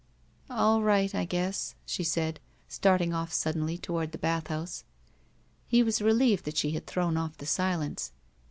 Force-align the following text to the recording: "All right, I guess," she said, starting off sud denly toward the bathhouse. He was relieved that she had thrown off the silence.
"All 0.49 0.81
right, 0.81 1.13
I 1.13 1.25
guess," 1.25 1.75
she 1.85 2.03
said, 2.03 2.39
starting 2.67 3.13
off 3.13 3.31
sud 3.31 3.53
denly 3.53 3.79
toward 3.79 4.13
the 4.13 4.17
bathhouse. 4.17 4.83
He 5.67 5.83
was 5.83 6.01
relieved 6.01 6.45
that 6.45 6.57
she 6.57 6.71
had 6.71 6.87
thrown 6.87 7.17
off 7.17 7.37
the 7.37 7.45
silence. 7.45 8.11